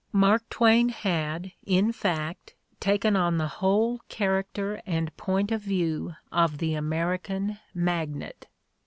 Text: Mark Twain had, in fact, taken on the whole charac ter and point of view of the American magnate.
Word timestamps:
Mark 0.13 0.49
Twain 0.49 0.89
had, 0.89 1.51
in 1.63 1.91
fact, 1.91 2.55
taken 2.79 3.15
on 3.15 3.37
the 3.37 3.47
whole 3.59 3.99
charac 4.09 4.45
ter 4.55 4.81
and 4.87 5.15
point 5.15 5.51
of 5.51 5.61
view 5.61 6.15
of 6.31 6.57
the 6.57 6.73
American 6.73 7.59
magnate. 7.75 8.47